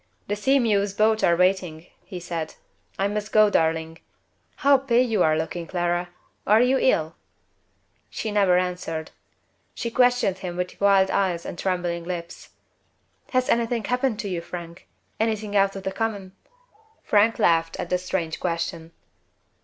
"The 0.27 0.35
Sea 0.35 0.57
mew's 0.57 0.95
boats 0.95 1.21
are 1.21 1.35
waiting," 1.35 1.85
he 2.03 2.19
said. 2.19 2.55
"I 2.97 3.07
must 3.07 3.31
go, 3.31 3.51
darling. 3.51 3.99
How 4.55 4.79
pale 4.79 5.05
you 5.05 5.21
are 5.21 5.37
looking, 5.37 5.67
Clara! 5.67 6.09
Are 6.47 6.59
you 6.59 6.79
ill?" 6.79 7.13
She 8.09 8.31
never 8.31 8.57
answered. 8.57 9.11
She 9.75 9.91
questioned 9.91 10.39
him 10.39 10.57
with 10.57 10.81
wild 10.81 11.11
eyes 11.11 11.45
and 11.45 11.55
trembling 11.55 12.03
lips. 12.05 12.49
"Has 13.29 13.47
anything 13.47 13.83
happened 13.83 14.17
to 14.21 14.27
you, 14.27 14.41
Frank? 14.41 14.87
anything 15.19 15.55
out 15.55 15.75
of 15.75 15.83
the 15.83 15.91
common?" 15.91 16.31
Frank 17.03 17.37
laughed 17.37 17.79
at 17.79 17.91
the 17.91 17.99
strange 17.99 18.39
question. 18.39 18.93